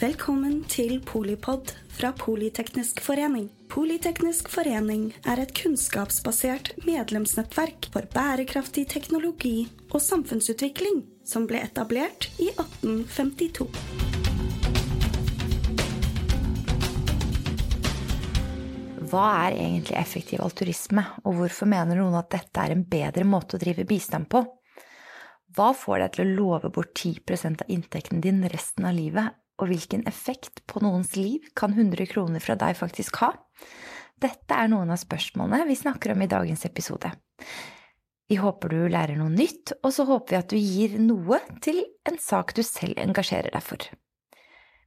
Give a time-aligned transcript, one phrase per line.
[0.00, 3.50] Velkommen til Polipod fra Politeknisk forening.
[3.68, 12.48] Politeknisk forening er et kunnskapsbasert medlemsnettverk for bærekraftig teknologi og samfunnsutvikling som ble etablert i
[12.54, 13.66] 1852.
[19.12, 23.60] Hva er egentlig effektiv alturisme, og hvorfor mener noen at dette er en bedre måte
[23.60, 24.46] å drive bistand på?
[25.52, 29.68] Hva får deg til å love bort 10% av inntekten din resten av livet, og
[29.70, 33.34] hvilken effekt på noens liv kan 100 kroner fra deg faktisk ha?
[34.20, 37.12] Dette er noen av spørsmålene vi snakker om i dagens episode.
[38.30, 41.80] Vi håper du lærer noe nytt, og så håper vi at du gir noe til
[42.06, 43.88] en sak du selv engasjerer deg for.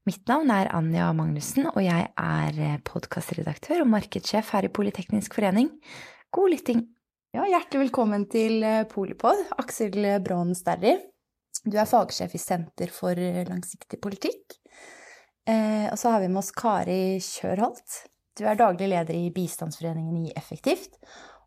[0.08, 5.72] Mitt navn er Anja Magnussen, og jeg er podkastredaktør og markedssjef her i Politeknisk forening.
[6.36, 6.86] God lytting!
[7.34, 11.00] Ja, hjertelig velkommen til Polipod, Aksel Braan Sterri.
[11.64, 13.16] Du er fagsjef i Senter for
[13.48, 14.58] langsiktig politikk.
[15.48, 18.02] Eh, og så har vi med oss Kari Kjørholt.
[18.36, 20.98] Du er daglig leder i Bistandsforeningen i Effektivt.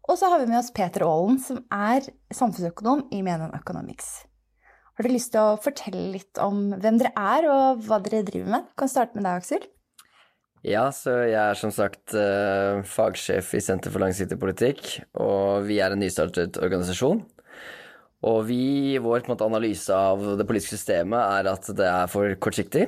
[0.06, 4.22] Og så har vi med oss Peter Aalen, som er samfunnsøkonom i Menon Economics.
[4.96, 8.54] Har du lyst til å fortelle litt om hvem dere er, og hva dere driver
[8.54, 8.68] med?
[8.70, 9.66] Du kan starte med deg, Aksel.
[10.66, 14.86] Ja, så jeg er som sagt uh, fagsjef i Senter for langsiktig politikk,
[15.20, 17.20] og vi er en nystartet organisasjon.
[18.24, 22.86] Og vi, vår måte, analyse av det politiske systemet er at det er for kortsiktig.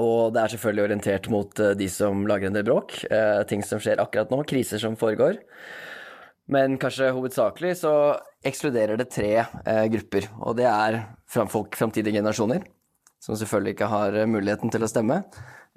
[0.00, 3.60] Og det er selvfølgelig orientert mot uh, de som lager en del bråk, uh, ting
[3.66, 5.42] som skjer akkurat nå, kriser som foregår.
[6.50, 7.92] Men kanskje hovedsakelig så
[8.44, 10.28] ekskluderer det tre eh, grupper.
[10.44, 12.66] Og det er folk, framtidige generasjoner,
[13.22, 15.22] som selvfølgelig ikke har eh, muligheten til å stemme.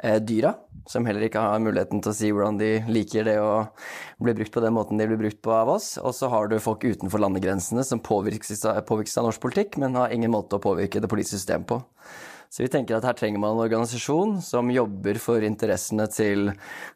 [0.03, 0.53] Eh, dyra,
[0.85, 3.65] som heller ikke har muligheten til å si hvordan de liker det å
[4.21, 5.95] bli brukt på den måten de blir brukt på av oss.
[5.97, 10.13] Og så har du folk utenfor landegrensene som påvirkes, påvirkes av norsk politikk, men har
[10.13, 11.81] ingen måte å påvirke det politiske systemet på.
[12.53, 16.51] Så vi tenker at her trenger man en organisasjon som jobber for interessene til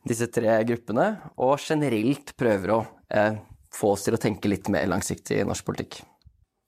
[0.08, 1.10] disse tre gruppene,
[1.42, 3.42] og generelt prøver å eh,
[3.74, 6.04] få oss til å tenke litt mer langsiktig i norsk politikk.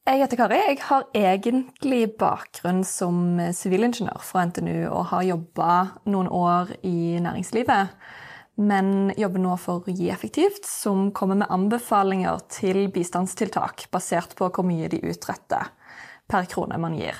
[0.03, 0.57] Jeg heter Kari.
[0.59, 5.67] Jeg har egentlig bakgrunn som sivilingeniør fra NTNU og har jobba
[6.11, 7.93] noen år i næringslivet.
[8.59, 14.67] Men jobber nå for Gi effektivt, som kommer med anbefalinger til bistandstiltak basert på hvor
[14.67, 15.71] mye de utretter
[16.27, 17.15] per krone man gir.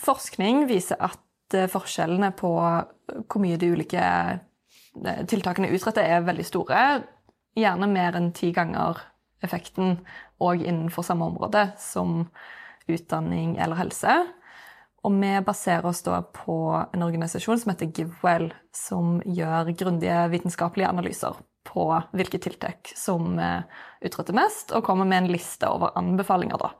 [0.00, 4.06] Forskning viser at forskjellene på hvor mye de ulike
[5.28, 6.80] tiltakene utretter, er veldig store
[7.60, 9.04] gjerne mer enn ti ganger
[9.46, 9.96] effekten
[10.42, 12.26] òg innenfor samme område som
[12.90, 14.18] utdanning eller helse.
[15.06, 20.90] Og vi baserer oss da på en organisasjon som heter GiveWell, som gjør grundige vitenskapelige
[20.90, 23.38] analyser på hvilke tiltak som
[24.02, 26.72] utretter mest, og kommer med en liste over anbefalinger, da.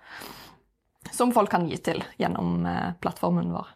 [1.13, 3.69] Som folk kan gi til gjennom eh, plattformen vår.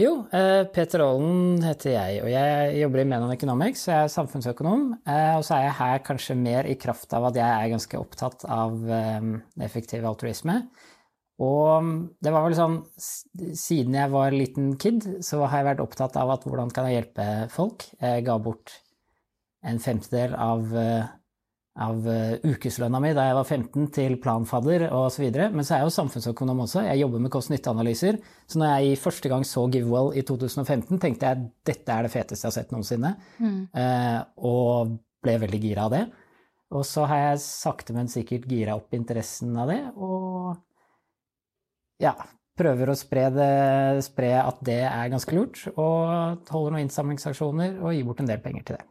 [0.00, 3.82] Jo, eh, Peter Aalen heter jeg, og jeg jobber i Menon Economics.
[3.90, 4.86] Jeg er samfunnsøkonom.
[5.04, 8.00] Eh, og så er jeg her kanskje mer i kraft av at jeg er ganske
[8.00, 9.26] opptatt av eh,
[9.60, 10.62] effektiv altruisme.
[11.42, 11.92] Og
[12.22, 12.74] det var vel sånn
[13.56, 17.02] Siden jeg var liten kid, så har jeg vært opptatt av at hvordan kan jeg
[17.02, 17.84] hjelpe folk.
[18.00, 18.78] Jeg ga bort
[19.60, 20.72] en femtedel av
[21.80, 22.04] av
[22.44, 25.24] ukeslønna mi da jeg var 15 til planfadder osv.
[25.32, 26.82] Men så er jeg jo samfunnsøkonom også.
[26.84, 28.18] Jeg jobber med kost-nytte-analyser.
[28.50, 32.44] Så når jeg første gang så GiveWell i 2015, tenkte jeg dette er det feteste
[32.44, 33.14] jeg har sett noensinne.
[33.40, 33.62] Mm.
[33.72, 36.04] Eh, og ble veldig gira av det.
[36.72, 39.80] Og så har jeg sakte, men sikkert gira opp interessen av det.
[39.96, 40.54] Og
[42.02, 42.14] ja,
[42.58, 43.50] prøver å spre, det,
[44.06, 45.66] spre at det er ganske lurt.
[45.72, 48.88] Og holder noen innsamlingsaksjoner og gir bort en del penger til det.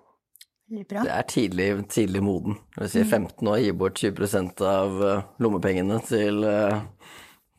[0.72, 2.56] Det er tidlig, tidlig moden.
[2.76, 6.78] Det vil si 15 år, gi bort 20 av eh, lommepengene til eh,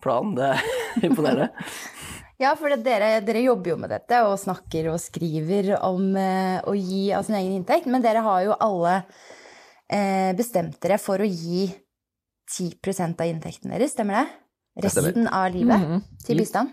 [0.01, 0.33] planen.
[0.39, 0.63] Det er
[1.09, 1.51] imponerende.
[2.43, 6.73] ja, for dere, dere, jobber jo med dette og snakker og skriver om eh, å
[6.79, 7.91] gi av sin egen inntekt.
[7.93, 9.03] Men dere har jo alle
[10.33, 11.67] bestemt dere for å gi
[12.49, 14.87] 10% av inntekten deres, stemmer det?
[14.87, 16.25] Resten av livet mm -hmm.
[16.25, 16.73] til bistand?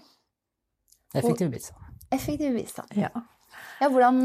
[1.14, 1.84] Effektiv bistand.
[2.16, 2.96] Effektiv bistand.
[2.96, 3.10] Ja.
[3.80, 4.24] Ja, hvordan,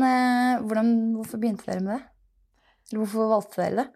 [0.67, 2.97] hvordan, hvorfor begynte dere med det?
[2.99, 3.87] Hvorfor valgte dere det?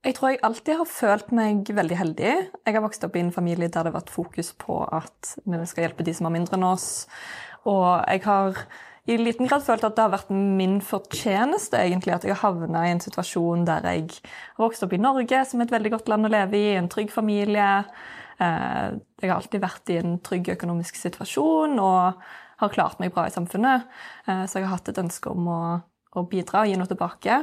[0.00, 2.30] Jeg tror jeg alltid har følt meg veldig heldig.
[2.64, 5.58] Jeg har vokst opp i en familie der det har vært fokus på at vi
[5.68, 6.86] skal hjelpe de som er mindre enn oss.
[7.68, 8.62] Og jeg har
[9.10, 12.86] i liten grad følt at det har vært min fortjeneste egentlig, at jeg har havna
[12.86, 16.08] i en situasjon der jeg har vokst opp i Norge, som er et veldig godt
[16.12, 17.68] land å leve i, en trygg familie.
[18.40, 18.86] Eh,
[19.20, 22.22] jeg har alltid vært i en trygg økonomisk situasjon og
[22.60, 23.88] har klart meg bra i samfunnet.
[24.26, 25.60] Eh, så jeg har hatt et ønske om å,
[26.16, 27.42] å bidra og gi noe tilbake.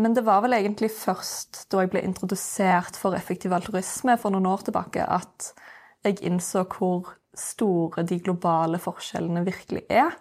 [0.00, 4.48] Men det var vel egentlig først da jeg ble introdusert for effektiv altruisme for noen
[4.48, 5.50] år tilbake, at
[6.06, 10.16] jeg innså hvor store de globale forskjellene virkelig er.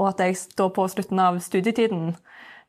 [0.00, 2.14] Og at jeg da på slutten av studietiden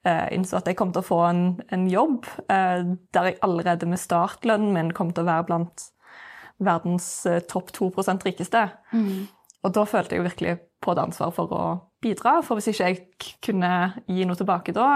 [0.06, 2.84] eh, innså at jeg kom til å få en, en jobb eh,
[3.16, 5.88] der jeg allerede med startlønnen min kom til å være blant
[6.64, 7.08] verdens
[7.50, 7.90] topp 2
[8.24, 8.68] rikeste.
[8.94, 9.26] Mm.
[9.66, 10.56] Og da følte jeg virkelig
[10.86, 11.66] på det ansvaret for å
[12.04, 12.38] bidra.
[12.46, 13.72] For hvis ikke jeg kunne
[14.06, 14.90] gi noe tilbake da,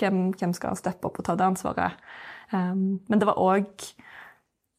[0.00, 2.00] hvem, hvem skal steppe opp og ta det ansvaret?
[2.52, 3.70] Um, men det var òg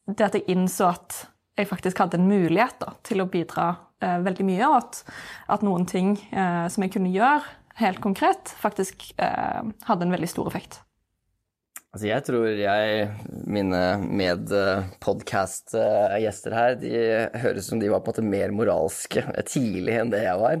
[0.06, 1.24] det at jeg innså at
[1.56, 3.70] jeg faktisk hadde en mulighet da, til å bidra
[4.04, 5.00] uh, veldig mye, og at,
[5.56, 7.40] at noen ting uh, som jeg kunne gjøre
[7.80, 10.80] helt konkret, faktisk uh, hadde en veldig stor effekt.
[11.96, 13.06] Altså jeg tror jeg,
[13.48, 13.78] mine
[14.20, 16.90] medpodkast-gjester her, de
[17.40, 20.60] høres som de var på en måte mer moralske tidlig enn det jeg var.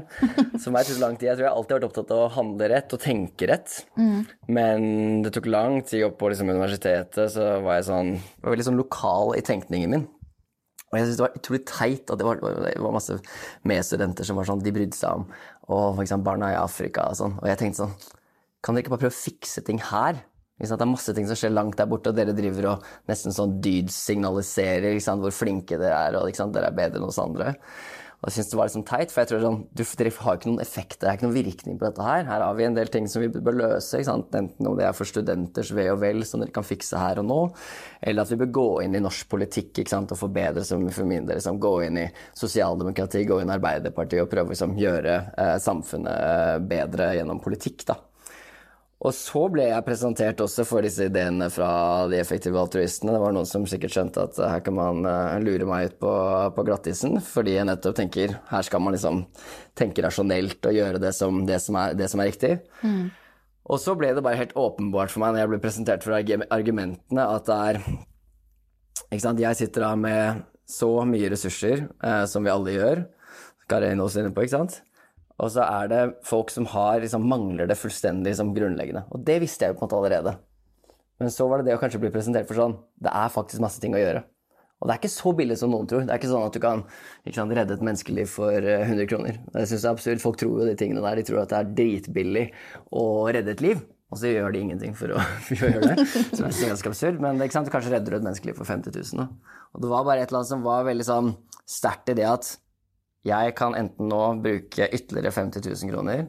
[0.62, 1.28] Som er tok lang tid.
[1.28, 3.68] Jeg tror jeg alltid har vært opptatt av å handle rett og tenke rett.
[4.00, 4.20] Mm.
[4.56, 4.80] Men
[5.26, 8.10] det tok lang tid opp på liksom, universitetet, så var jeg sånn
[8.40, 10.08] var veldig sånn lokal i tenkningen min.
[10.86, 13.12] Og jeg synes det var utrolig teit at det var, det var masse
[13.68, 15.28] medstudenter som var sånn, de brydde seg om
[15.66, 17.36] og for eksempel barna i Afrika og sånn.
[17.42, 17.94] Og jeg tenkte sånn
[18.64, 20.22] Kan dere ikke bare prøve å fikse ting her?
[20.56, 23.58] Det er masse ting som skjer langt der borte, og dere driver og nesten sånn
[23.60, 27.52] dydsignaliserer hvor flinke dere er, og dere er bedre enn oss andre.
[28.16, 30.48] Og jeg synes det var liksom teit, for jeg tror sånn, du, dere har ikke
[30.48, 32.24] noen effekt, det er ikke noen virkning på dette her.
[32.24, 35.08] Her har vi en del ting som vi bør løse, enten om det er for
[35.08, 37.38] studenters ve og vel, som dere kan fikse her og nå,
[38.00, 41.36] eller at vi bør gå inn i norsk politikk og forbedre, som for min del,
[41.36, 45.56] liksom, gå inn i sosialdemokrati, gå inn i Arbeiderpartiet og prøve å liksom, gjøre eh,
[45.60, 47.84] samfunnet bedre gjennom politikk.
[47.92, 48.00] da.
[49.04, 51.68] Og så ble jeg presentert også for disse ideene fra
[52.08, 53.12] de effektive altruistene.
[53.12, 56.12] Det var noen som sikkert skjønte at her kan man uh, lure meg ut på,
[56.56, 59.26] på glattisen, fordi jeg nettopp tenker her skal man liksom
[59.76, 62.54] tenke rasjonelt og gjøre det som, det som, er, det som er, riktig.
[62.80, 63.12] Mm.
[63.68, 67.28] Og så ble det bare helt åpenbart for meg når jeg ble presentert for argumentene,
[67.28, 67.80] at det er
[69.10, 73.04] Ikke sant, jeg sitter da med så mye ressurser eh, som vi alle gjør.
[73.70, 74.80] Karin også inne på, ikke sant?
[75.36, 79.04] Og så er det folk som har, liksom, mangler det fullstendig liksom, grunnleggende.
[79.12, 80.36] Og det visste jeg jo på en måte allerede.
[81.20, 83.80] Men så var det det å kanskje bli presentert for sånn Det er faktisk masse
[83.80, 84.24] ting å gjøre.
[84.76, 86.04] Og det er ikke så billig som noen tror.
[86.04, 86.82] Det er ikke sånn at du kan
[87.32, 89.38] sant, redde et menneskeliv for 100 eh, kroner.
[89.54, 90.20] Det synes jeg er absurd.
[90.20, 91.20] Folk tror jo de tingene der.
[91.20, 92.44] De tror at det er dritbillig
[92.92, 93.80] å redde et liv.
[94.12, 96.04] Og så gjør de ingenting for å, for å gjøre det.
[96.04, 97.24] Det er ganske absurd.
[97.24, 99.24] Men ikke sant, du kanskje redder et menneskeliv for 50 000.
[99.24, 99.56] Da.
[99.72, 101.32] Og det var bare et eller annet som var veldig sånn
[101.66, 102.52] sterkt i det at
[103.26, 106.26] jeg kan enten nå bruke ytterligere 50 000 kroner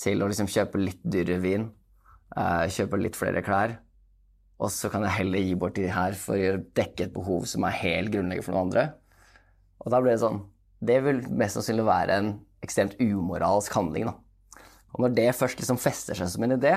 [0.00, 1.66] til å liksom kjøpe litt dyrere vin,
[2.36, 3.76] uh, kjøpe litt flere klær,
[4.60, 7.64] og så kan jeg heller gi bort de her for å dekke et behov som
[7.64, 8.86] er helt grunnleggende for noen andre.
[9.80, 10.42] Og da ble det sånn
[10.80, 12.28] Det vil mest sannsynlig være en
[12.64, 14.14] ekstremt umoralsk handling, da.
[14.94, 16.72] Og når det først liksom fester seg som en idé,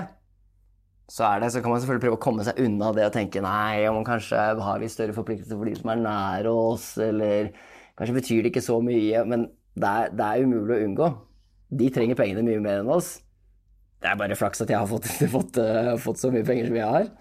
[1.08, 3.84] så, det, så, kan man selvfølgelig prøve å komme seg unna det og tenke nei,
[3.90, 7.52] om man kanskje har litt større forpliktelser for de som er nære oss, eller
[8.00, 9.48] Kanskje betyr det ikke så mye, men
[9.78, 11.12] det er, det er umulig å unngå.
[11.74, 13.16] De trenger pengene mye mer enn oss.
[14.04, 16.80] Det er bare flaks at jeg har fått, fått, uh, fått så mye penger som
[16.80, 17.12] jeg har.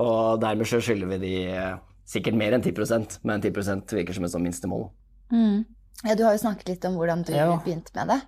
[0.00, 1.78] Og dermed så skylder vi de uh,
[2.08, 4.86] sikkert mer enn 10% men 10% virker som et sånt minstemål.
[5.32, 5.64] Mm.
[6.04, 7.48] Ja, du har jo snakket litt om hvordan du ja.
[7.64, 8.20] begynte med det.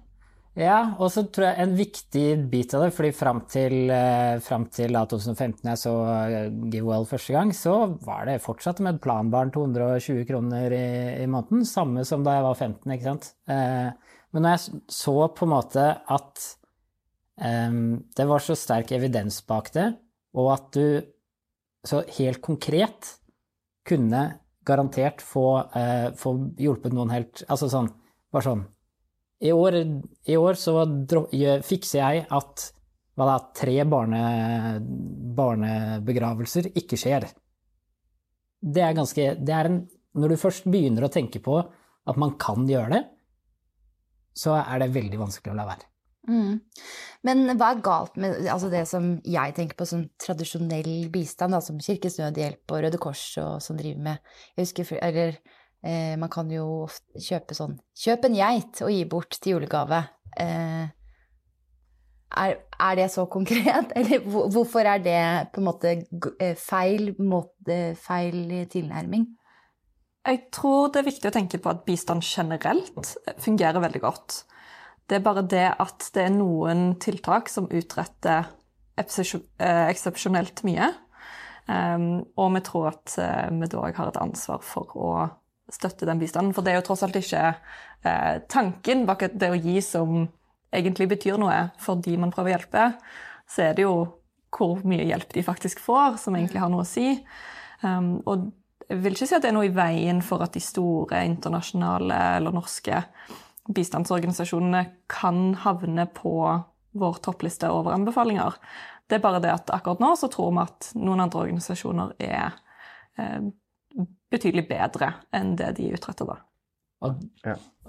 [0.57, 4.65] Ja, og så tror jeg en viktig bit av det, fordi fram til, eh, frem
[4.73, 7.75] til 2015 jeg så eh, GiveWell første gang, så
[8.07, 10.87] var det fortsatt med et planbarn 220 kroner i,
[11.21, 11.67] i, måneden.
[11.69, 13.29] Samme som da jeg var 15, ikke sant.
[13.53, 13.91] Eh,
[14.33, 15.85] men når jeg så på en måte
[16.17, 16.47] at
[17.37, 17.77] eh,
[18.17, 19.91] det var så sterk evidens bak det,
[20.41, 20.87] og at du
[21.87, 23.13] så helt konkret
[23.87, 24.25] kunne
[24.67, 27.93] garantert få, eh, få hjulpet noen helt Altså sånn,
[28.33, 28.65] bare sånn
[29.45, 29.77] i år,
[30.25, 30.79] i år så
[31.67, 32.71] fikser jeg at
[33.17, 34.23] hva da, tre barne,
[35.37, 37.29] barnebegravelser ikke skjer.
[38.61, 39.83] Det er ganske det er en,
[40.17, 43.03] Når du først begynner å tenke på at man kan gjøre det,
[44.37, 45.89] så er det veldig vanskelig å la være.
[46.27, 46.59] Mm.
[47.27, 51.61] Men hva er galt med altså det som jeg tenker på som tradisjonell bistand, da,
[51.63, 55.39] som Kirkens Nødhjelp og Røde Kors og som driver med jeg husker, Eller
[55.85, 60.01] Eh, man kan jo ofte kjøpe sånn Kjøp en geit og gi bort til julegave.
[60.41, 60.87] Eh,
[62.37, 63.93] er, er, det så konkret?
[63.99, 65.21] Eller hvorfor er det
[65.53, 65.95] på en måte
[66.43, 69.29] eh, feil, måte, feil tilnærming?
[70.27, 74.43] Jeg tror det er viktig å tenke på at bistand generelt fungerer veldig godt.
[75.07, 78.49] Det er bare det at det er noen tiltak som utretter
[78.99, 80.91] eh, eksepsjonelt mye.
[81.67, 83.17] Um, og vi tror at
[83.51, 85.09] vi da har et ansvar for å
[85.73, 86.55] støtte den bistanden.
[86.55, 90.27] For det er jo tross alt ikke eh, tanken bak det å gi som
[90.75, 92.87] egentlig betyr noe for de man prøver å hjelpe.
[93.51, 93.97] Så er det jo
[94.57, 97.11] hvor mye hjelp de faktisk får, som egentlig har noe å si.
[97.83, 98.49] Um, og
[98.87, 102.21] jeg vil ikke si at det er noe i veien for at de store internasjonale
[102.39, 103.03] eller norske
[103.75, 106.37] bistandsorganisasjonene kan havne på
[106.97, 108.55] vår toppliste over anbefalinger.
[109.07, 112.57] Det er bare det at akkurat nå så tror vi at noen andre organisasjoner er
[113.19, 113.51] eh,
[114.33, 116.41] betydelig bedre enn det de utretter da.
[117.05, 117.25] Og,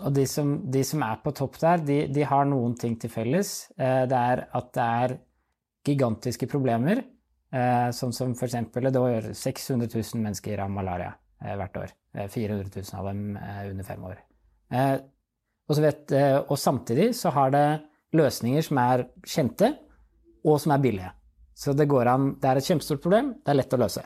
[0.03, 3.11] og de, som, de, som, er på topp der, de, de har noen ting til
[3.11, 3.69] felles.
[3.79, 5.15] Eh, det er at det er
[5.87, 7.05] gigantiske problemer,
[7.55, 8.57] eh, sånn som f.eks.
[8.75, 11.13] det dør 600 000 mennesker av malaria
[11.43, 11.95] eh, hvert år.
[12.17, 14.21] 400 000 av dem under fem år.
[15.69, 16.13] Og, vet,
[16.49, 17.65] og samtidig så har det
[18.17, 19.69] løsninger som er kjente,
[20.41, 21.11] og som er billige.
[21.53, 24.01] Så det går an Det er et kjempestort problem, det er lett å løse.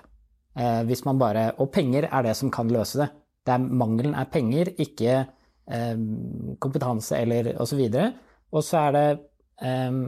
[0.52, 3.06] Hvis man bare Og penger er det som kan løse det.
[3.48, 5.14] Det er, mangelen er penger, ikke
[5.72, 6.02] eh,
[6.60, 7.82] kompetanse eller osv.
[8.52, 9.06] Og så er det
[9.64, 10.00] eh,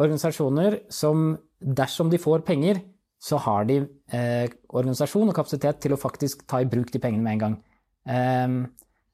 [0.00, 2.82] organisasjoner som, dersom de får penger,
[3.20, 7.24] så har de eh, organisasjon og kapasitet til å faktisk ta i bruk de pengene
[7.24, 7.56] med en gang.
[8.08, 8.54] Eh,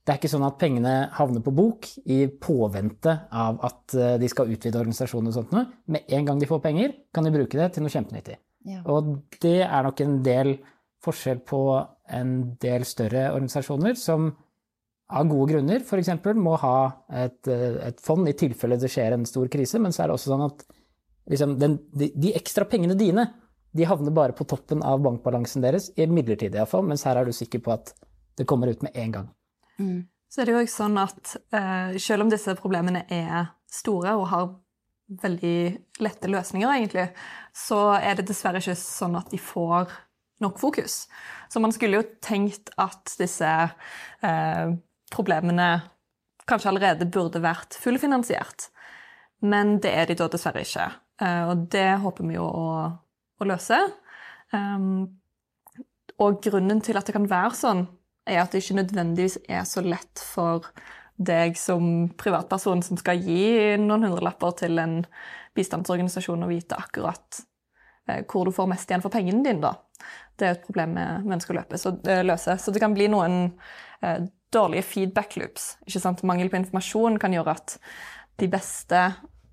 [0.06, 4.28] det er ikke sånn at pengene havner på bok i påvente av at eh, de
[4.30, 5.78] skal utvide organisasjonen og sånt.
[5.90, 8.38] Med en gang de får penger, kan de bruke det til noe kjempenyttig.
[8.66, 8.82] Ja.
[8.90, 10.56] Og det er nok en del
[11.04, 11.60] forskjell på
[12.16, 12.32] en
[12.62, 14.32] del større organisasjoner som
[15.06, 16.10] av gode grunner f.eks.
[16.34, 16.78] må ha
[17.14, 20.32] et, et, fond i tilfelle det skjer en stor krise, men så er det også
[20.32, 20.64] sånn at
[21.30, 23.28] liksom, den, de, de, ekstra pengene dine
[23.76, 27.34] de havner bare på toppen av bankbalansen deres, i midlertidig iallfall, mens her er du
[27.36, 27.92] sikker på at
[28.36, 29.26] det kommer ut med en gang.
[29.78, 30.06] Mm.
[30.32, 34.26] Så er det jo også sånn at uh, selv om disse problemene er store og
[34.32, 34.48] har
[35.06, 35.58] veldig
[36.02, 37.06] lette løsninger, egentlig,
[37.54, 39.92] så er det dessverre ikke sånn at de får
[40.42, 41.06] nok fokus.
[41.48, 44.66] Så man skulle jo tenkt at disse eh,
[45.14, 45.68] problemene
[46.46, 48.68] kanskje allerede burde vært fullfinansiert.
[49.46, 50.88] Men det er de da dessverre ikke.
[51.22, 52.66] Eh, og det håper vi jo å,
[53.40, 53.78] å løse.
[54.52, 55.06] Um,
[56.22, 57.86] og grunnen til at det kan være sånn,
[58.26, 60.70] er at det ikke nødvendigvis er så lett for
[61.16, 65.00] deg som privatperson som skal gi noen hundrelapper til en
[65.56, 67.40] bistandsorganisasjon, og vite akkurat
[68.10, 69.62] eh, hvor du får mest igjen for pengene dine.
[69.64, 69.76] da
[70.36, 71.62] det er et problem vi ønsker å
[72.08, 72.56] eh, løse.
[72.60, 73.38] Så det kan bli noen
[74.04, 75.74] eh, dårlige feedback loops.
[75.86, 76.24] Ikke sant?
[76.28, 77.78] Mangel på informasjon kan gjøre at
[78.40, 79.02] de beste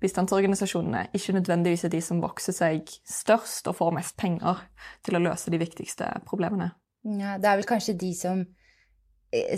[0.04, 4.60] bistandsorganisasjonene ikke nødvendigvis er de som vokser seg størst og får mest penger
[5.06, 6.74] til å løse de viktigste problemene.
[7.04, 8.44] Ja, det er vel kanskje de som,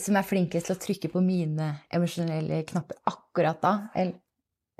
[0.03, 3.75] som er flinkest til å trykke på mine emosjonelle knapper akkurat da.
[3.97, 4.15] Eh,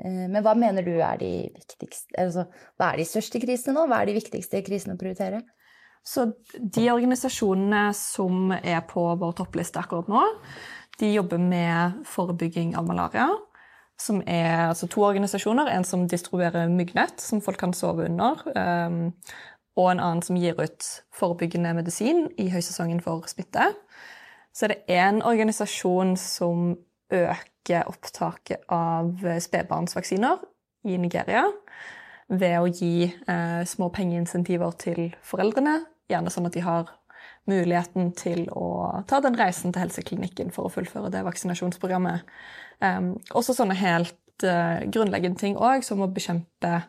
[0.05, 3.87] men hva mener du er de viktigste altså, Hva er de største krisene nå?
[3.89, 5.43] Hva er de viktigste krisene å prioritere?
[6.07, 10.23] Så de organisasjonene som er på vår toppliste akkurat nå,
[11.01, 13.27] de jobber med forebygging av malaria.
[13.99, 15.73] Som er altså to organisasjoner.
[15.73, 18.45] En som distribuerer myggnett, som folk kan sove under.
[18.55, 19.01] Um,
[19.77, 23.73] og en annen som gir ut forebyggende medisin i høysesongen for smitte.
[24.57, 26.71] Så er det én organisasjon som
[27.13, 30.41] øker opptaket av spedbarnsvaksiner
[30.89, 31.45] i Nigeria
[32.33, 36.91] ved å gi eh, små pengeinsentiver til foreldrene gjerne sånn at de har
[37.47, 42.27] muligheten til å ta den reisen til helseklinikken for å fullføre det vaksinasjonsprogrammet.
[42.83, 46.81] Um, også sånne helt uh, grunnleggende ting òg, som å bekjempe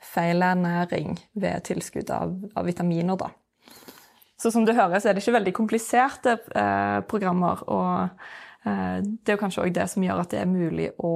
[0.00, 3.20] feilernæring ved tilskudd av, av, vitaminer.
[3.20, 3.28] Da.
[4.40, 7.60] Så som du hører, så er det ikke veldig kompliserte eh, programmer.
[7.68, 7.92] Og
[8.64, 11.14] eh, det er jo kanskje òg det som gjør at det er mulig å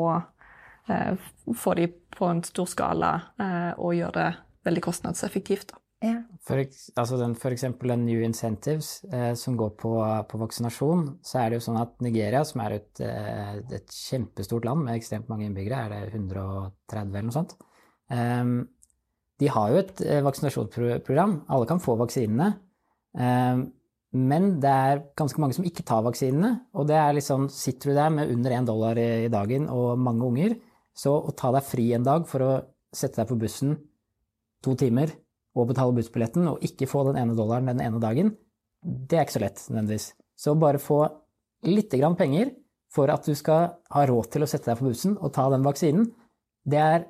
[0.85, 3.11] få de på en stor skala
[3.81, 4.27] og gjøre det
[4.69, 5.71] veldig kostnadseffektivt.
[5.71, 5.79] Da.
[6.05, 6.19] Ja.
[6.45, 6.61] For,
[7.01, 9.93] altså den, for eksempel den New Incentives eh, som går på,
[10.29, 14.69] på, vaksinasjon, så er det jo sånn at Nigeria, som er et, eh, et kjempestort
[14.69, 17.57] land med ekstremt mange innbyggere, er det 130 eller noe sånt,
[18.13, 18.43] eh,
[19.41, 21.39] de har jo et eh, vaksinasjonsprogram.
[21.55, 22.53] Alle kan få vaksinene.
[23.19, 23.67] Ehm,
[24.15, 26.53] men det er ganske mange som ikke tar vaksinene.
[26.79, 29.99] Og det er litt sånn, sitter du der med under én dollar i, dagen og
[29.99, 30.57] mange unger,
[30.95, 32.53] så å ta deg fri en dag for å
[32.95, 33.75] sette deg på bussen
[34.63, 35.11] to timer
[35.59, 38.33] og betale bussbilletten og ikke få den ene dollaren den ene dagen,
[38.85, 40.07] det er ikke så lett nødvendigvis.
[40.39, 41.01] Så bare få
[41.67, 42.53] litt grann penger
[42.95, 45.67] for at du skal ha råd til å sette deg på bussen og ta den
[45.67, 46.07] vaksinen,
[46.65, 47.07] det er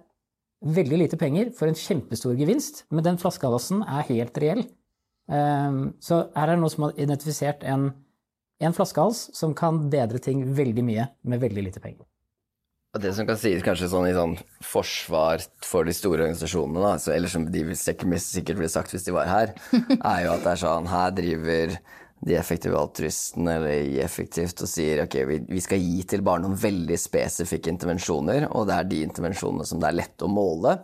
[0.65, 4.65] veldig lite penger for en kjempestor gevinst, men den flaskehalsen er helt reell.
[5.33, 7.91] Ehm, så her er det noen som har identifisert en,
[8.61, 12.05] en flaskehals som kan bedre ting veldig mye med veldig lite penger.
[12.95, 17.11] Det som kan sies kanskje sånn i sånn forsvar for de store organisasjonene, da, så,
[17.11, 19.55] eller som de sikkert ville sagt hvis de var her,
[20.13, 21.75] er jo at det er sånn Her driver
[22.25, 26.55] de effektive altruistene eller effektivt og sier ok, vi, vi, skal gi til bare noen
[26.57, 30.79] veldig spesifikke intervensjoner, og det er de intervensjonene som det er lett å måle.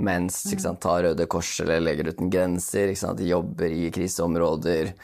[0.00, 3.90] Mens ikke sant, tar Røde Kors eller Leger uten grenser, ikke sant, de jobber i
[3.94, 4.94] kriseområder.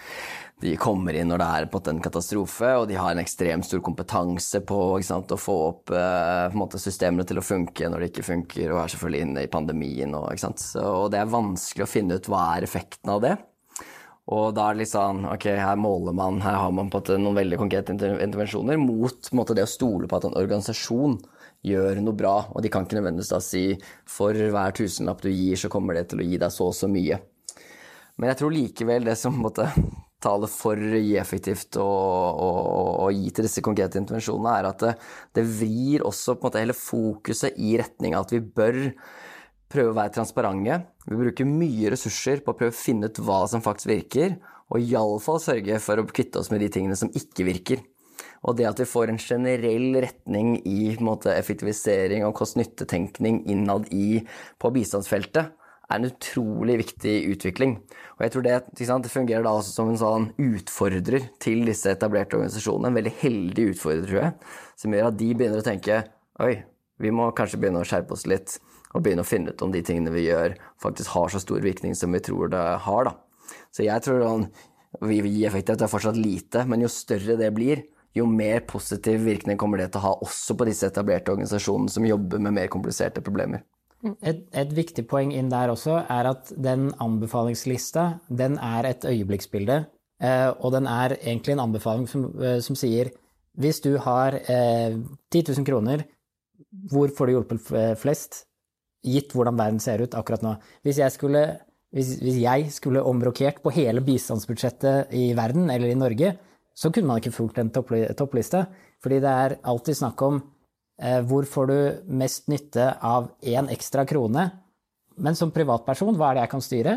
[0.65, 3.83] De kommer inn når det er på en, katastrofe, og de har en ekstremt stor
[3.85, 8.73] kompetanse på sant, å få opp eh, systemene til å funke når det ikke funker,
[8.73, 10.17] og er selvfølgelig inne i pandemien.
[10.17, 13.37] Og, Så, og det er vanskelig å finne ut hva er effekten av det.
[14.33, 17.03] Og da er det litt sånn Ok, her måler man, her har man på en
[17.05, 21.21] måte noen veldig konkrete intervensjoner mot måte, det å stole på at en organisasjon
[21.65, 22.35] gjør noe bra.
[22.53, 23.65] Og de kan ikke nødvendigvis da si
[24.11, 26.91] for hver tusenlapp du gir, så kommer det til å gi deg så og så
[26.91, 27.21] mye.
[28.17, 29.69] Men jeg tror likevel det som måtte
[30.27, 30.81] tale for
[31.21, 34.93] effektivt og, gi til disse konkrete intervensjonene, er at det,
[35.37, 38.81] det vrir også på en måte hele fokuset i retning av at vi bør
[39.73, 40.81] prøve å være transparente.
[41.07, 44.39] Vi bruker mye ressurser på å prøve å finne ut hva som faktisk virker,
[44.73, 47.85] og iallfall sørge for å kvitte oss med de tingene som ikke virker.
[48.47, 53.89] Og det at vi får en generell retning i en måte, effektivisering og kost-nytte-tenkning innad
[53.95, 54.23] i
[54.63, 55.51] på bistandsfeltet,
[55.87, 57.77] er en utrolig viktig utvikling.
[58.17, 62.39] Og jeg tror det, det fungerer da også som en sånn utfordrer til disse etablerte
[62.39, 62.91] organisasjonene.
[62.91, 66.01] En veldig heldig utfordrer, tror jeg, som gjør at de begynner å tenke
[66.43, 66.55] oi,
[67.03, 68.57] vi må kanskje begynne å skjerpe oss litt
[68.97, 71.95] og begynne å finne ut om de tingene vi gjør, faktisk har så stor virkning
[71.99, 73.11] som vi tror det har.
[73.11, 73.13] da.
[73.75, 74.47] Så jeg tror sånn,
[75.05, 77.85] vi vil gi at det er fortsatt lite, men jo større det blir,
[78.17, 82.07] jo mer positiv virkning kommer det til å ha også på disse etablerte organisasjonene som
[82.09, 83.65] jobber med mer kompliserte problemer.
[84.21, 89.85] Et, et, viktig poeng inn der også er at den anbefalingslista den er et øyeblikksbilde.
[90.23, 93.11] Eh, og den er egentlig en anbefaling som, eh, som sier
[93.61, 94.97] hvis du har eh,
[95.33, 96.05] 10 000 kroner,
[96.93, 97.71] hvor får du hjulpet
[98.01, 98.45] flest?
[99.07, 100.57] Gitt hvordan verden ser ut akkurat nå.
[100.85, 101.43] Hvis jeg skulle,
[101.95, 106.35] hvis, hvis jeg skulle omrokert på hele bistandsbudsjettet i verden eller i Norge,
[106.77, 108.67] så kunne man ikke fulgt en toppliste.
[109.03, 110.39] Fordi det er alltid snakk om
[111.01, 111.79] eh, hvor får du
[112.21, 114.49] mest nytte av én ekstra krone.
[115.17, 116.95] Men som privatperson, hva er det jeg kan styre?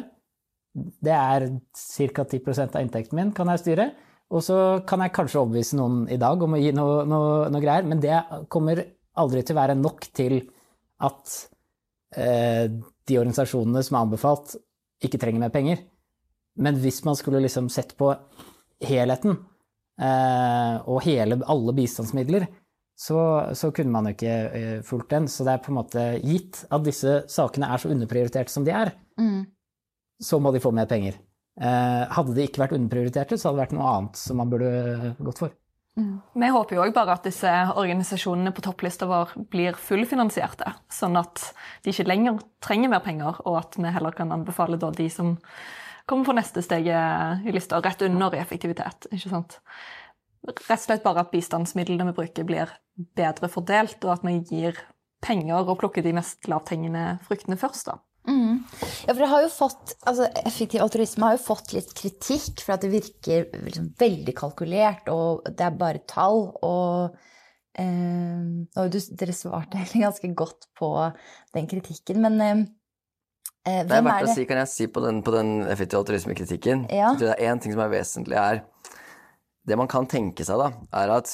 [0.76, 2.26] Det er ca.
[2.28, 3.90] 10 av inntekten min kan jeg styre.
[4.30, 4.58] Og så
[4.88, 8.02] kan jeg kanskje overbevise noen i dag om å gi noe, noe, noe greier, men
[8.04, 8.20] det
[8.52, 8.84] kommer
[9.20, 10.36] aldri til å være nok til
[11.02, 11.38] at
[12.14, 14.54] eh, de organisasjonene som er anbefalt,
[15.02, 15.82] ikke trenger mer penger.
[16.60, 18.12] Men hvis man skulle liksom sett på
[18.86, 19.40] helheten,
[20.00, 22.46] og hele, alle bistandsmidler,
[23.00, 23.20] så,
[23.56, 25.30] så, kunne man jo ikke eh, fulgt den.
[25.32, 28.76] Så det er på en måte gitt at disse sakene er så underprioriterte som de
[28.76, 29.40] er, mm.
[30.24, 31.16] så må de få mer penger.
[31.60, 35.14] Eh, hadde de ikke vært underprioriterte, så hadde det vært noe annet som man burde
[35.24, 35.56] gått for.
[36.00, 36.20] Mm.
[36.44, 41.50] Vi håper jo òg bare at disse organisasjonene på topplista vår blir fullfinansierte, sånn at
[41.84, 45.38] de ikke lenger trenger mer penger, og at vi heller kan anbefale de som
[46.10, 49.10] kommer på neste steget i lista, rett under i effektivitet.
[49.14, 49.60] ikke sant?
[50.50, 52.72] Rett og slett bare at bistandsmidlene vi bruker, blir
[53.20, 54.80] bedre fordelt, og at vi gir
[55.24, 57.92] penger og plukker de mest lavthengende fruktene først.
[57.92, 58.00] da.
[58.30, 58.64] Mm.
[59.08, 62.76] Ja, for det har jo fått, altså Effektiv altruisme har jo fått litt kritikk for
[62.76, 66.44] at det virker liksom veldig kalkulert, og det er bare tall.
[66.66, 67.16] Og,
[67.80, 70.92] eh, dere svarte ganske godt på
[71.56, 72.22] den kritikken.
[72.26, 72.68] Men eh,
[73.68, 76.00] Eh, det er verdt er å si, kan jeg si på den, på den effektive
[76.04, 77.12] altruismekritikken ja.
[77.12, 78.64] så det er én ting som er vesentlig, er
[79.68, 80.70] Det man kan tenke seg, da,
[81.02, 81.34] er at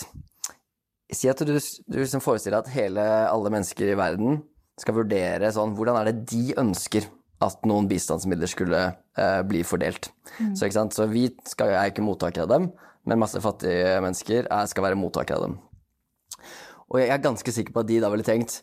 [1.13, 4.41] Si at du, du liksom forestiller at hele, alle mennesker i verden
[4.81, 7.05] skal vurdere sånn Hvordan er det de ønsker
[7.45, 8.81] at noen bistandsmidler skulle
[9.19, 10.09] eh, bli fordelt?
[10.39, 10.55] Mm.
[10.57, 12.69] Så, så, vi skal, er ikke mottakere av dem,
[13.05, 15.57] men masse fattige mennesker er, skal være mottakere av dem.
[16.89, 18.61] Og jeg er ganske sikker på at de da ville tenkt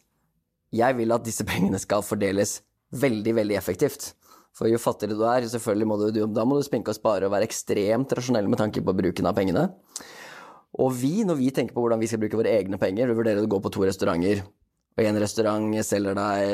[0.73, 2.61] Jeg vil at disse pengene skal fordeles
[2.93, 4.13] veldig, veldig effektivt.
[4.57, 7.33] For jo fattigere du er, selvfølgelig må du, da må du spinke og spare og
[7.33, 9.69] være ekstremt rasjonell med tanke på bruken av pengene.
[10.83, 13.45] Og vi, når vi tenker på hvordan vi skal bruke våre egne penger, vi vurderer
[13.45, 14.43] å gå på to restauranter,
[14.93, 16.51] og en restaurant selger deg,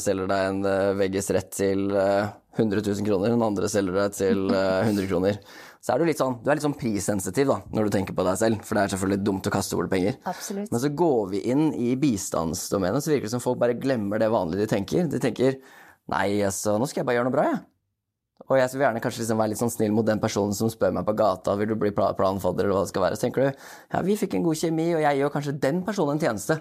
[0.00, 4.16] selger deg en eh, veggis rett til 100 eh, 000 kroner, den andre selger deg
[4.16, 5.40] til 100 eh, kroner.
[5.84, 8.24] Så er du litt sånn, du er litt sånn prissensitiv da, når du tenker på
[8.24, 10.16] deg selv, for det er selvfølgelig dumt å kaste bort penger.
[10.30, 10.72] Absolutt.
[10.72, 14.32] Men så går vi inn i bistandsdomenet, så virker det som folk bare glemmer det
[14.32, 15.04] vanlige de tenker.
[15.12, 15.60] De tenker
[16.08, 17.62] nei, altså, nå skal jeg bare gjøre noe bra, jeg.
[18.48, 20.92] Og jeg vil gjerne kanskje liksom være litt sånn snill mot den personen som spør
[20.92, 23.16] meg på gata vil du bli planfadder eller hva det skal være.
[23.16, 26.16] Så tenker du ja, vi fikk en god kjemi, og jeg gjør kanskje den personen
[26.16, 26.58] en tjeneste.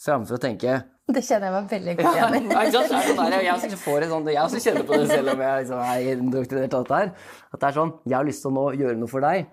[0.00, 0.78] Framfor å tenke
[1.12, 2.40] Det kjenner jeg meg veldig godt igjen i.
[2.54, 6.06] ja, sånn jeg, får sånn, jeg også kjenner på det selv om jeg liksom er
[6.14, 7.10] indoktrinert av dette her.
[7.50, 9.50] At det er sånn Jeg har lyst til å nå gjøre noe for deg,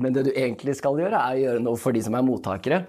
[0.00, 2.84] men det du egentlig skal gjøre, er å gjøre noe for de som er mottakere.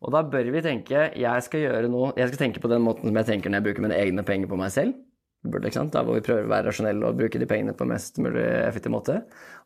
[0.00, 3.10] Og da bør vi tenke jeg skal gjøre noe, jeg skal tenke på den måten
[3.10, 4.98] som jeg tenker når jeg bruker mine egne penger på meg selv.
[5.40, 8.92] Da hvor vi prøver å være rasjonelle og bruke de pengene på mest mulig effektiv
[8.92, 9.20] måte.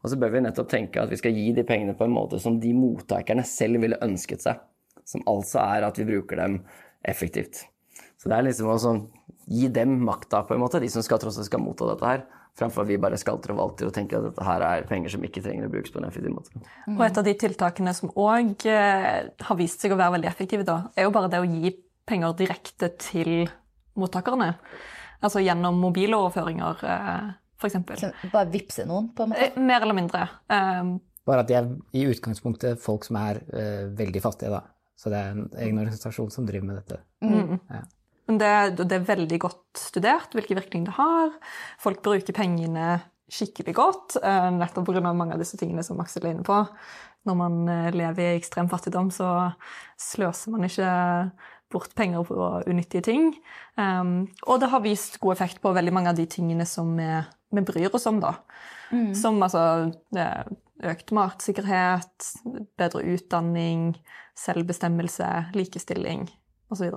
[0.05, 2.39] Og så bør vi nettopp tenke at vi skal gi de pengene på en måte
[2.43, 4.61] som de mottakerne selv ville ønsket seg.
[5.05, 6.63] Som altså er at vi bruker dem
[7.05, 7.67] effektivt.
[8.21, 8.95] Så det er liksom å
[9.53, 12.25] gi dem makta, på en måte, de som skal, tross alt skal motta dette her.
[12.55, 15.25] Fremfor at vi bare skalter og valter og tenker at dette her er penger som
[15.27, 16.61] ikke trenger å brukes på en effektiv måte.
[16.95, 20.67] Og et av de tiltakene som òg eh, har vist seg å være veldig effektive,
[20.69, 21.75] da, er jo bare det å gi
[22.07, 23.33] penger direkte til
[23.99, 24.53] mottakerne.
[25.25, 27.81] Altså gjennom mobiloverføringer, eh, f.eks.
[28.05, 29.51] Så bare vippse noen, på en måte?
[29.51, 30.29] Eh, Mer eller mindre.
[31.25, 34.74] Bare at de er i utgangspunktet folk som er uh, veldig fattige, da.
[34.99, 37.01] Så det er en egen organisasjon som driver med dette.
[37.25, 37.59] Mm.
[37.71, 37.83] Ja.
[38.29, 41.35] Men det, det er veldig godt studert hvilke virkning det har.
[41.83, 43.03] Folk bruker pengene
[43.35, 45.13] skikkelig godt, eh, nettopp pga.
[45.13, 46.61] mange av disse tingene som Aksel er inne på.
[47.25, 49.53] Når man eh, lever i ekstrem fattigdom, så
[50.01, 50.91] sløser man ikke
[51.73, 53.33] bort penger på unyttige ting.
[53.77, 57.09] Um, og det har vist god effekt på veldig mange av de tingene som vi,
[57.51, 58.37] vi bryr oss om, da.
[59.17, 60.29] Som altså det
[60.83, 62.31] økt matsikkerhet,
[62.79, 63.93] bedre utdanning,
[64.39, 66.27] selvbestemmelse, likestilling
[66.73, 66.97] osv.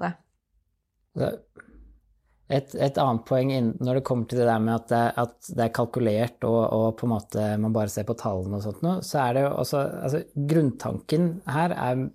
[2.48, 3.52] Et, et annet poeng
[3.84, 6.88] når det kommer til det der med at det, at det er kalkulert og, og
[6.98, 9.52] på en måte man bare ser på tallene og sånt noe, så er det jo
[9.64, 12.08] også altså, Grunntanken her er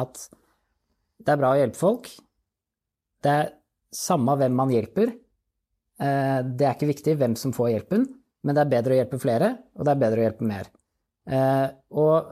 [0.00, 0.26] at
[1.20, 2.08] det er bra å hjelpe folk.
[3.20, 3.52] Det er
[3.92, 5.12] samme hvem man hjelper.
[6.00, 8.06] Eh, det er ikke viktig hvem som får hjelpen,
[8.40, 10.70] men det er bedre å hjelpe flere, og det er bedre å hjelpe mer.
[11.28, 12.30] Eh, og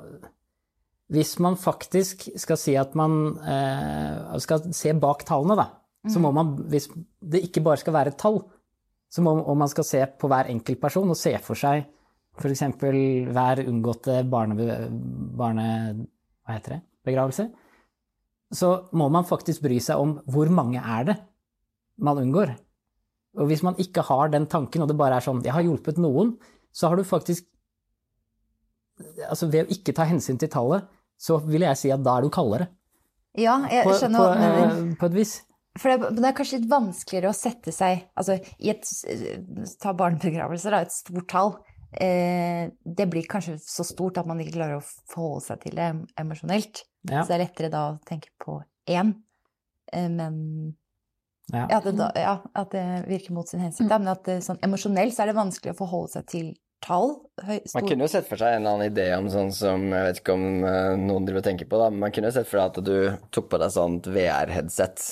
[1.12, 5.68] hvis man faktisk skal si at man eh, skal se bak tallene, da,
[6.08, 6.88] så må man, hvis
[7.20, 8.42] det ikke bare skal være et tall,
[9.08, 11.86] så må og man skal se på hver enkelt person og se for seg
[12.38, 12.62] f.eks.
[12.78, 14.68] hver unngåtte barne,
[15.38, 15.66] barne...
[16.46, 16.80] Hva heter det?
[17.08, 17.48] Begravelse.
[18.54, 21.16] Så må man faktisk bry seg om hvor mange er det
[22.00, 22.54] man unngår.
[23.38, 25.98] Og hvis man ikke har den tanken, og det bare er sånn 'jeg har hjulpet
[25.98, 26.38] noen',
[26.72, 27.44] så har du faktisk
[29.28, 30.86] Altså ved å ikke ta hensyn til tallet,
[31.18, 32.68] så vil jeg si at da er du kaldere.
[33.38, 34.72] Ja, jeg skjønner hva du mener.
[34.72, 35.32] eh, på et vis.
[35.78, 38.88] For det, det er kanskje litt vanskeligere å sette seg Altså, i et
[39.78, 41.52] Ta barnebegravelser, da, et stort tall.
[41.92, 45.86] Eh, det blir kanskje så stort at man ikke klarer å forholde seg til det
[46.20, 46.82] emosjonelt.
[47.08, 47.22] Ja.
[47.22, 48.58] Så det er lettere da å tenke på
[48.90, 49.14] én.
[49.92, 50.74] Eh, men
[51.48, 51.62] Ja.
[51.70, 53.86] ja, at, det da, ja, at det virker mot sin hensikt.
[53.88, 54.02] Mm.
[54.02, 56.50] Men at det, sånn, emosjonelt så er det vanskelig å forholde seg til
[56.84, 57.14] tall.
[57.42, 60.06] Høy, Man kunne jo sett for seg en eller annen idé om sånn som Jeg
[60.08, 62.50] vet ikke om eh, noen driver og tenker på da, men man kunne jo sett
[62.50, 65.08] for deg at du tok på deg sånt VR-headset,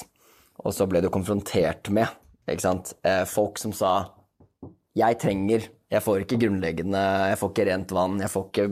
[0.65, 2.11] og så ble du konfrontert med
[2.47, 2.95] ikke sant?
[3.07, 4.13] Eh, folk som sa
[4.97, 8.69] 'Jeg trenger Jeg får ikke grunnleggende Jeg får ikke rent vann, jeg får ikke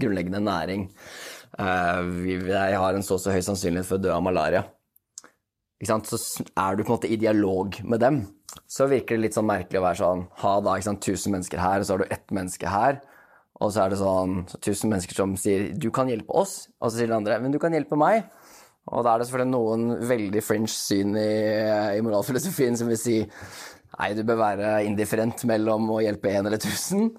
[0.00, 0.88] grunnleggende næring'.
[1.58, 2.02] Eh,
[2.48, 4.64] jeg har en så så høy sannsynlighet for å dø av malaria.
[5.80, 8.20] Så er du på en måte i dialog med dem,
[8.68, 11.62] så virker det litt sånn merkelig å være sånn Ha da ikke sant, 1000 mennesker
[11.62, 13.00] her, og så har du ett menneske her.
[13.60, 16.90] Og så er det sånn så 1000 mennesker som sier 'du kan hjelpe oss', og
[16.90, 18.24] så sier den andre 'men du kan hjelpe meg'.
[18.90, 23.18] Og da er det selvfølgelig noen veldig fringe syn i, i moralfilosofien som vil si
[23.98, 27.12] nei, du bør være indifferent mellom å hjelpe én eller tusen.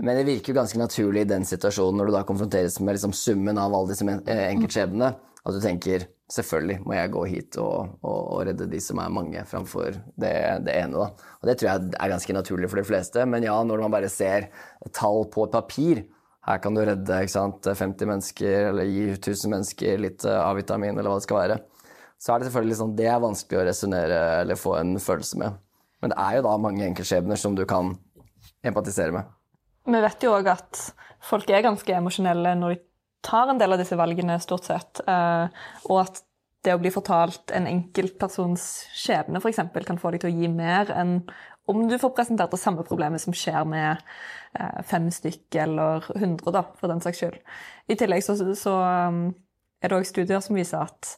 [0.00, 3.12] Men det virker jo ganske naturlig i den situasjonen når du da konfronteres med liksom
[3.12, 5.12] summen av alle disse eh, enkeltskjebnene,
[5.42, 9.12] at du tenker selvfølgelig må jeg gå hit og, og, og redde de som er
[9.12, 10.32] mange, framfor det,
[10.64, 10.96] det ene.
[10.96, 11.28] da.
[11.40, 13.26] Og det tror jeg er ganske naturlig for de fleste.
[13.28, 14.48] Men ja, når man bare ser
[14.96, 16.04] tall på et papir
[16.46, 20.96] her kan du redde ikke sant, 50 mennesker eller gi 1000 mennesker litt eh, A-vitamin,
[20.96, 21.58] eller hva det skal være.
[22.18, 25.60] Så er det selvfølgelig sånn, det er vanskelig å resonnere eller få en følelse med.
[26.02, 27.92] Men det er jo da mange enkeltskjebner som du kan
[28.66, 29.30] empatisere med.
[29.86, 30.82] Vi vet jo òg at
[31.22, 32.82] folk er ganske emosjonelle når de
[33.22, 35.02] tar en del av disse valgene, stort sett.
[35.06, 36.22] eh, Og at
[36.62, 39.64] det å bli fortalt en enkeltpersons skjebne f.eks.
[39.86, 41.16] kan få deg til å gi mer enn
[41.70, 44.00] om du får presentert det samme problemet som skjer med
[44.58, 47.38] eh, fem stykk eller hundre, da, for den saks skyld.
[47.86, 49.28] I tillegg så, så um,
[49.82, 51.12] er det òg studier som viser at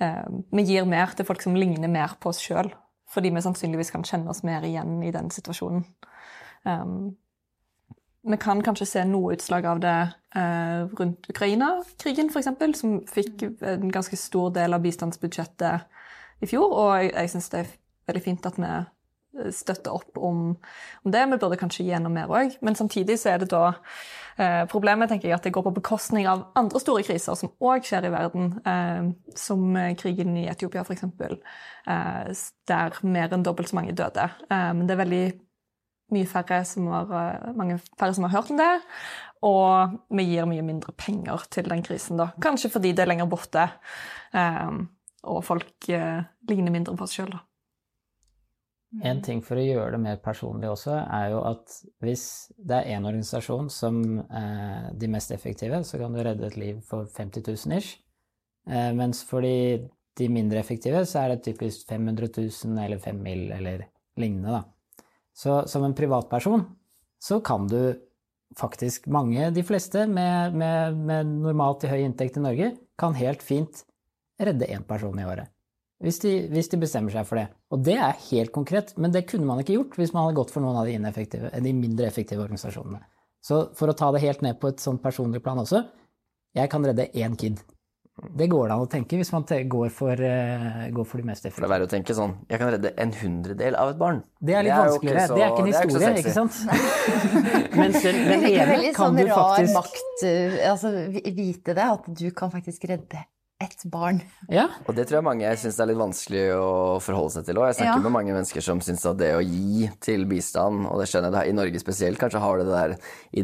[0.00, 0.24] eh,
[0.56, 2.72] vi gir mer til folk som ligner mer på oss sjøl,
[3.12, 5.84] fordi vi sannsynligvis kan kjenne oss mer igjen i den situasjonen.
[6.64, 7.12] Um,
[8.24, 9.98] vi kan kanskje se noe utslag av det
[10.36, 16.72] eh, rundt Ukraina-krigen, f.eks., som fikk en ganske stor del av bistandsbudsjettet i fjor.
[16.72, 17.72] Og jeg, jeg syns det er
[18.08, 20.42] veldig fint at vi eh, støtter opp om,
[21.04, 21.26] om det.
[21.34, 22.56] Vi burde kanskje enda mer òg.
[22.64, 23.74] Men samtidig så er det da
[24.40, 27.84] eh, problemet tenker jeg, at det går på bekostning av andre store kriser som òg
[27.84, 29.68] skjer i verden, eh, som
[30.00, 34.30] krigen i Etiopia, f.eks., eh, der mer enn dobbelt så mange døde.
[34.48, 35.26] Eh, men det er veldig
[36.12, 38.72] mye færre som har, eh, mange færre som har hørt om det.
[39.44, 42.32] Og vi gir mye mindre penger til den krisen, da.
[42.40, 43.70] Kanskje fordi det er lenger borte,
[44.32, 44.70] eh,
[45.24, 47.42] og folk eh, ligner mindre på oss sjøl, da.
[49.02, 52.94] En ting for å gjøre det mer personlig også, er jo at hvis det er
[52.94, 57.42] én organisasjon som eh, de mest effektive, så kan du redde et liv for 50
[57.42, 57.98] 000 ish.
[58.70, 63.22] Eh, mens for de de mindre effektive, så er det typisk 500 000 eller 5
[63.22, 63.50] mill.
[63.52, 63.86] eller
[64.16, 64.62] lignende, da.
[65.34, 66.64] Så som en privatperson
[67.22, 67.96] så kan du
[68.58, 72.70] faktisk mange, de fleste med, med, med normalt til høy inntekt i Norge,
[73.00, 73.82] kan helt fint
[74.38, 75.50] redde én person i året.
[76.04, 77.46] Hvis de, hvis de, bestemmer seg for det.
[77.72, 80.52] Og det er helt konkret, men det kunne man ikke gjort hvis man hadde gått
[80.54, 83.00] for noen av de, de mindre effektive organisasjonene.
[83.44, 85.84] Så for å ta det helt ned på et sånt personlig plan også,
[86.54, 87.62] jeg kan redde én kid.
[88.14, 91.42] Det går det an å tenke hvis man går for, uh, går for de mest
[91.42, 91.56] effektive.
[91.56, 94.20] For det er verre å tenke sånn Jeg kan redde en hundredel av et barn.
[94.38, 95.24] Det er litt det er vanskeligere.
[95.26, 96.54] Så, det er ikke en historie, ikke, ikke, sant?
[97.80, 100.94] men den, ene kan sånn du faktisk makt, uh, altså,
[101.42, 103.24] vite det, at du kan faktisk redde
[103.64, 104.20] ett barn.
[104.52, 104.66] Ja.
[104.84, 106.68] Og det tror jeg mange syns er litt vanskelig å
[107.04, 107.70] forholde seg til òg.
[107.70, 108.04] Jeg snakker ja.
[108.04, 111.52] med mange mennesker som syns at det å gi til bistand, og det skjønner jeg
[111.52, 112.94] i Norge spesielt, kanskje har det der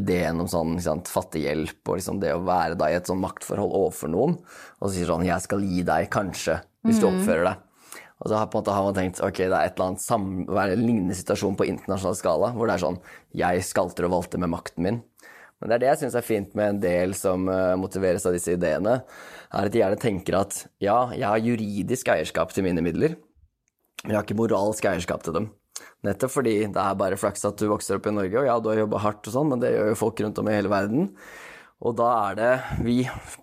[0.01, 3.75] ideen om sånn sant, fattighjelp og liksom det å være da i et sånn maktforhold
[3.83, 4.39] overfor noen,
[4.81, 7.03] og sier sånn 'jeg skal gi deg, kanskje', hvis mm.
[7.03, 7.67] du oppfører deg.
[8.21, 10.25] Og så på en måte har man tenkt ok, det er et eller annet sam
[10.77, 13.01] lignende situasjon på internasjonal skala, hvor det er sånn
[13.33, 15.03] 'jeg skalter og valter med makten min'.
[15.61, 18.33] Men det er det jeg syns er fint med en del som uh, motiveres av
[18.37, 19.01] disse ideene,
[19.51, 23.19] er at de gjerne tenker at ja, jeg har juridisk eierskap til mine midler,
[24.05, 25.51] men jeg har ikke moralsk eierskap til dem.
[26.07, 28.71] Nettopp fordi det er bare flaks at du vokser opp i Norge, og ja, du
[28.73, 31.11] har jobba hardt og sånn, men det gjør jo folk rundt om i hele verden.
[31.85, 32.53] Og da er det
[32.85, 32.97] vi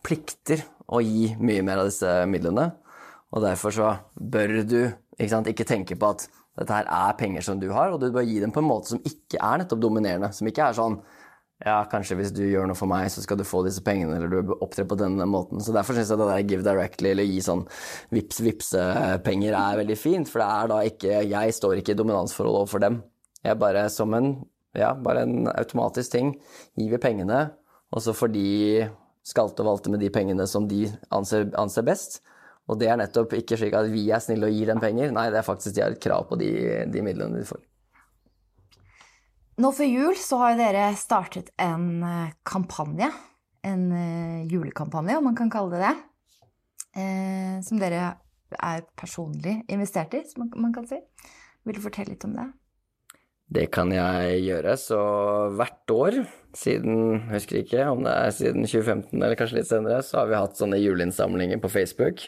[0.06, 2.72] plikter å gi mye mer av disse midlene.
[3.34, 6.28] Og derfor så bør du ikke, sant, ikke tenke på at
[6.58, 8.94] dette her er penger som du har, og du bør gi dem på en måte
[8.94, 10.32] som ikke er nettopp dominerende.
[10.34, 10.98] Som ikke er sånn
[11.66, 14.30] ja, kanskje hvis du gjør noe for meg, så skal du få disse pengene, eller
[14.30, 15.62] du opptrer på denne måten.
[15.64, 17.64] Så derfor syns jeg det der give directly, eller gi sånn
[18.14, 20.30] vips vipse-penger, er veldig fint.
[20.30, 23.02] For det er da ikke Jeg står ikke i dominansforhold overfor dem.
[23.42, 24.36] Jeg bare som en
[24.78, 26.36] ja, bare en automatisk ting
[26.78, 27.48] gir vi pengene,
[27.90, 28.48] og så får de
[29.26, 32.20] skalte og valte med de pengene som de anser, anser best.
[32.68, 35.12] Og det er nettopp ikke slik at vi er snille og gir dem penger.
[35.16, 36.52] Nei, det er faktisk de har et krav på de,
[36.92, 37.64] de midlene de får.
[39.58, 43.10] Nå før jul så har dere startet en eh, kampanje.
[43.66, 45.96] En eh, julekampanje, om man kan kalle det det.
[47.02, 48.12] Eh, som dere
[48.54, 51.02] er personlig investert i, som man kan si.
[51.66, 52.46] Vil du fortelle litt om det?
[53.58, 54.78] Det kan jeg gjøre.
[54.78, 55.00] Så
[55.58, 56.20] hvert år
[56.58, 60.38] siden husker ikke om det er siden 2015 eller kanskje litt senere, så har vi
[60.38, 62.28] hatt sånne juleinnsamlinger på Facebook.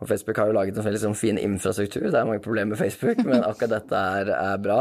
[0.00, 2.10] Og Facebook har jo laget en veldig sånn fin infrastruktur.
[2.10, 4.80] Det er mange problemer med Facebook, men akkurat dette er, er bra.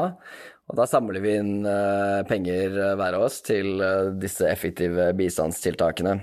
[0.66, 5.12] Og da samler vi inn uh, penger uh, hver av oss til uh, disse effektive
[5.18, 6.18] bistandstiltakene.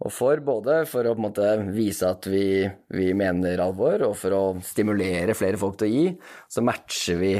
[0.00, 4.14] Og for både for å på en måte vise at vi, vi, mener alvor, og
[4.16, 6.06] for å stimulere flere folk til å gi,
[6.48, 7.34] så matcher vi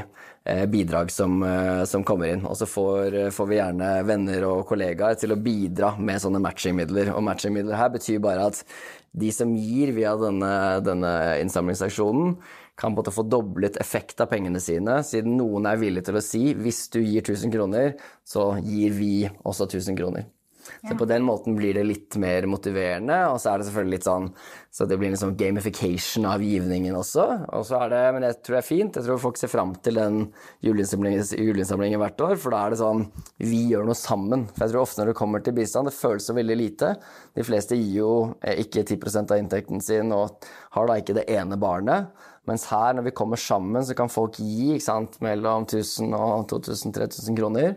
[0.72, 1.38] bidrag som,
[1.88, 2.44] som, kommer inn.
[2.48, 7.14] Og så får, får, vi gjerne venner og kollegaer til å bidra med sånne matchingmidler.
[7.14, 8.60] Og matchingmidler her betyr bare at
[9.16, 10.52] de som gir via denne,
[10.84, 12.36] denne innsamlingsaksjonen,
[12.80, 16.42] kan på få doblet effekt av pengene sine, siden noen er villig til å si
[16.56, 19.14] hvis du gir 1000 kroner, så gir vi
[19.44, 20.28] også 1000 kroner.
[20.88, 24.06] Så på den måten blir det litt mer motiverende, og så er det selvfølgelig litt
[24.06, 24.28] sånn
[24.70, 27.24] Så det blir en sånn gamification av givningen også.
[27.56, 28.96] Og så er det, Men jeg tror det er fint.
[28.96, 30.20] Jeg tror folk ser fram til den
[30.62, 33.06] juleinnsamlingen hvert år, for da er det sånn
[33.38, 34.46] Vi gjør noe sammen.
[34.52, 36.94] For jeg tror ofte når det kommer til bistand, det føles så veldig lite.
[37.34, 40.38] De fleste gir jo eh, ikke 10% av inntekten sin og
[40.76, 42.14] har da ikke det ene barnet.
[42.48, 46.46] Mens her, når vi kommer sammen, så kan folk gi ikke sant, mellom 1000 og
[46.52, 47.74] 2000-3000 kroner.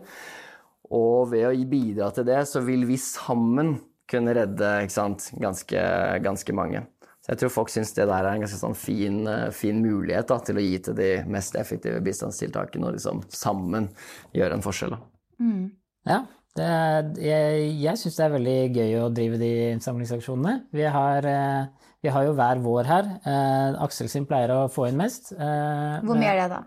[0.94, 3.76] Og ved å bidra til det, så vil vi sammen
[4.10, 5.80] kunne redde sant, ganske,
[6.24, 6.84] ganske, mange.
[7.24, 9.22] Så jeg tror folk syns det der er en ganske sånn fin,
[9.56, 13.88] fin mulighet da, til å gi til de mest effektive bistandstiltakene og liksom sammen
[14.36, 14.98] gjøre en forskjell.
[15.40, 15.70] Mm.
[16.04, 16.20] Ja,
[16.60, 20.54] er, jeg jeg syns det er veldig gøy å drive de innsamlingsaksjonene.
[20.76, 23.10] Vi har, eh, vi har jo hver vår her.
[23.24, 25.32] Eh, Aksel sin pleier å få inn mest.
[25.32, 26.62] Eh, Hvor mye er det, da?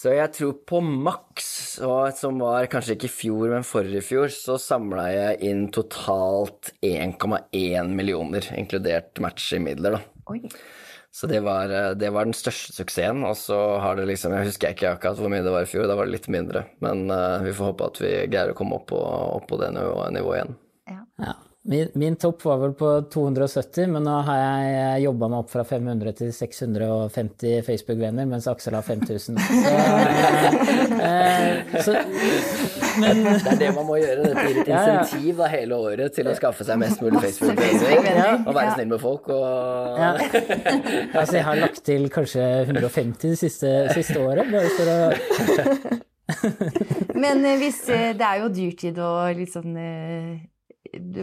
[0.00, 1.48] Så jeg tror på maks,
[2.16, 7.92] som var kanskje ikke i fjor, men forrige fjor, så samla jeg inn totalt 1,1
[7.98, 10.22] millioner, inkludert match i midler, da.
[10.32, 10.40] Oi.
[11.12, 13.24] Så det var, det var, den største suksessen.
[13.26, 15.88] Og så har det liksom Jeg husker ikke akkurat hvor mye det var i fjor,
[15.90, 16.64] da var det litt mindre.
[16.86, 19.00] Men uh, vi får håpe at vi greier å komme opp på,
[19.36, 20.58] opp på det nivået, nivået igjen.
[20.94, 21.00] Ja.
[21.26, 21.34] ja.
[21.62, 25.60] Min, min, topp var vel på 270, men nå har jeg jobba meg opp fra
[25.68, 29.36] 500 til 650 Facebook-venner, mens Aksel har 5000.
[29.36, 29.74] Så,
[31.04, 31.98] eh, så,
[33.02, 34.24] men, det er det man må gjøre.
[34.24, 38.40] Det blir et insentiv da, hele året til å skaffe seg mest mulig Facebook-venner.
[38.40, 39.28] Og være snill med folk.
[39.28, 40.00] Og...
[40.00, 40.14] Ja.
[40.16, 44.96] Altså, jeg har lagt til kanskje 150 det siste, siste året, bare for å
[47.20, 49.76] Men eh, hvis eh, Det er jo dyrtid og litt sånn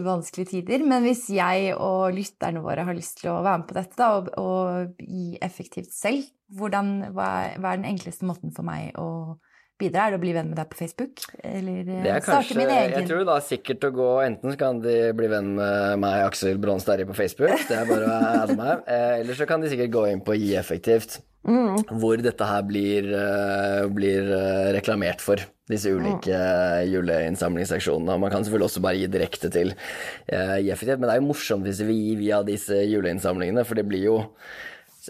[0.05, 0.85] vanskelige tider.
[0.87, 4.09] Men hvis jeg og lytterne våre har lyst til å være med på dette da,
[4.17, 8.95] og, og gi effektivt selv, hvordan, hva, er, hva er den enkleste måten for meg
[8.99, 9.35] å
[9.77, 10.07] bidra?
[10.07, 11.23] Er det å bli venn med deg på Facebook?
[11.43, 12.95] Eller Det er starte kanskje, min egen?
[12.95, 16.59] Jeg tror da sikkert å gå Enten så kan de bli venn med meg, Aksel
[16.61, 17.53] Bronsterri, på Facebook.
[17.69, 18.85] Det er bare å adde meg.
[18.87, 23.07] Eh, Eller så kan de sikkert gå inn på Gi effektivt, hvor dette her blir,
[23.15, 25.41] eh, blir eh, reklamert for.
[25.67, 26.87] Disse ulike mm.
[26.93, 28.13] juleinnsamlingsseksjonene.
[28.15, 31.27] Og Man kan selvfølgelig også bare gi direkte til eh, Gi men det er jo
[31.27, 34.17] morsomt hvis vi gir via disse juleinnsamlingene, for det blir jo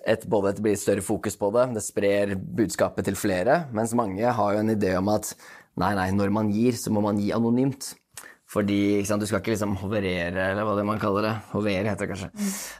[0.05, 4.25] et, både et blir større fokus på det, det sprer budskapet til flere, mens mange
[4.25, 5.31] har jo en idé om at
[5.77, 7.93] nei, nei, når man gir, så må man gi anonymt.
[8.47, 12.07] Fordi sant, du skal ikke liksom hoverere, eller hva det man kaller det, hovere heter
[12.07, 12.31] det kanskje,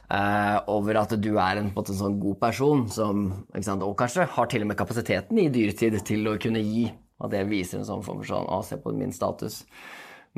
[0.08, 3.26] Uh, over at du er en, på en sånn god person som,
[3.60, 6.86] sant, og kanskje har til og med kapasiteten i dyrtid til å kunne gi.
[7.20, 9.60] At det viser en sånn form for sånn, å, se på min status.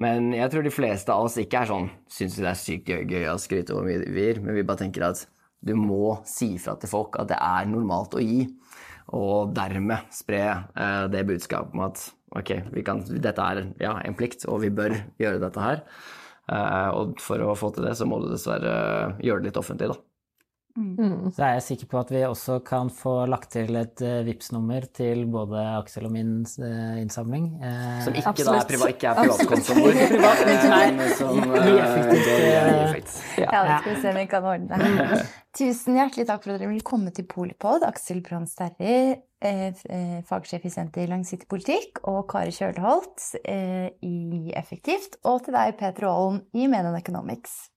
[0.01, 3.03] Men jeg tror de fleste av oss ikke er sånn Syns det er sykt gøy,
[3.11, 5.27] gøy å skryte over mye vi gir, men vi bare tenker at
[5.61, 8.47] du må si fra til folk at det er normalt å gi.
[9.15, 10.43] Og dermed spre
[10.75, 12.03] uh, det budskapet om at
[12.37, 15.83] ok, vi kan, dette er ja, en plikt, og vi bør gjøre dette her.
[16.51, 19.93] Uh, og for å få til det, så må du dessverre gjøre det litt offentlig,
[19.95, 19.99] da.
[20.71, 24.53] Så er jeg sikker på at vi også kan få lagt til et uh, vips
[24.55, 27.49] nummer til både Aksel og min uh, innsamling.
[27.59, 28.69] Uh, Som ikke da er, Absolutt.
[28.71, 29.99] priva, ikke er privatkontoen vår.
[30.13, 31.09] Privat, eh, nei.
[31.19, 33.19] som, eh, eh, effekt.
[33.43, 35.19] Ja, det skal vi se om vi kan ordne.
[35.59, 37.83] Tusen hjertelig takk for at dere ville komme til Polipod.
[37.91, 39.19] Aksel Brann Sterri, eh, eh,
[40.29, 45.17] fagsjef i Senter Langsiktig politikk, og Kari Kjølholt eh, i Effektivt.
[45.25, 47.71] Og til deg, Peter Aalen i Menon Economics.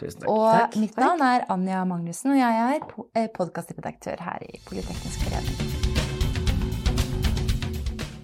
[0.00, 0.30] Tusen takk.
[0.30, 0.76] Og Takk.
[0.82, 5.82] mitt navn er Anja Magnussen, og jeg er po eh, podkastredaktør her i Politeknisk forening.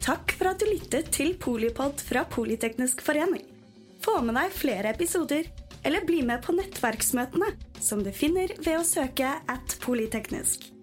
[0.01, 3.45] Takk for at du lyttet til Polipod fra Politeknisk forening.
[4.03, 5.47] Få med deg flere episoder,
[5.85, 10.67] eller bli med på nettverksmøtene, som du finner ved å søke at polyteknisk,